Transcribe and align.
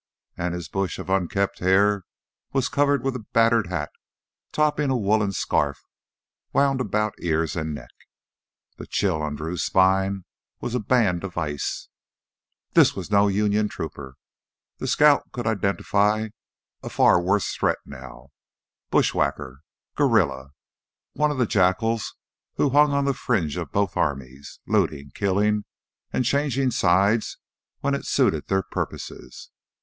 And 0.35 0.55
his 0.55 0.67
bush 0.67 0.97
of 0.97 1.11
unkempt 1.11 1.59
hair 1.59 2.05
was 2.53 2.69
covered 2.69 3.03
with 3.03 3.15
a 3.15 3.23
battered 3.33 3.67
hat 3.67 3.91
topping 4.51 4.89
a 4.89 4.97
woolen 4.97 5.31
scarf 5.31 5.85
wound 6.53 6.81
about 6.81 7.13
ears 7.19 7.55
and 7.55 7.75
neck. 7.75 7.91
The 8.77 8.87
chill 8.87 9.21
on 9.21 9.35
Drew's 9.35 9.61
spine 9.61 10.25
was 10.59 10.73
a 10.73 10.79
band 10.79 11.23
of 11.23 11.37
ice. 11.37 11.87
This 12.73 12.95
was 12.95 13.11
no 13.11 13.27
Union 13.27 13.69
trooper. 13.69 14.15
The 14.79 14.87
scout 14.87 15.31
could 15.31 15.45
identify 15.45 16.29
a 16.81 16.89
far 16.89 17.21
worse 17.21 17.53
threat 17.55 17.77
now 17.85 18.29
bushwhacker... 18.89 19.61
guerrilla, 19.95 20.49
one 21.13 21.29
of 21.29 21.37
the 21.37 21.45
jackals 21.45 22.15
who 22.55 22.71
hung 22.71 22.91
on 22.91 23.05
the 23.05 23.13
fringe 23.13 23.55
of 23.55 23.71
both 23.71 23.95
armies, 23.95 24.59
looting, 24.65 25.11
killing, 25.13 25.63
and 26.11 26.25
changing 26.25 26.71
sides 26.71 27.37
when 27.81 27.93
it 27.93 28.07
suited 28.07 28.47
their 28.47 28.63
purposes. 28.63 29.51